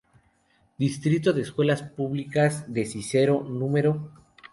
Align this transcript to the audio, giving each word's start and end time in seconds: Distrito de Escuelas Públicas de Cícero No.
Distrito 0.79 1.31
de 1.31 1.43
Escuelas 1.43 1.83
Públicas 1.83 2.65
de 2.73 2.85
Cícero 2.85 3.43
No. 3.47 3.69